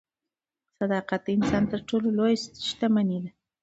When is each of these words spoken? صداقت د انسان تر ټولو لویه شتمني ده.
صداقت 0.77 1.21
د 1.25 1.27
انسان 1.37 1.63
تر 1.71 1.79
ټولو 1.89 2.07
لویه 2.17 2.37
شتمني 2.67 3.17
ده. 3.23 3.31